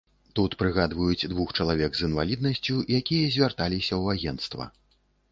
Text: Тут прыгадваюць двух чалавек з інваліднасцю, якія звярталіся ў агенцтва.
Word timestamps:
Тут 0.37 0.51
прыгадваюць 0.59 1.27
двух 1.33 1.51
чалавек 1.57 1.91
з 1.99 2.07
інваліднасцю, 2.07 2.77
якія 3.01 3.27
звярталіся 3.35 3.93
ў 4.01 4.17
агенцтва. 4.17 4.65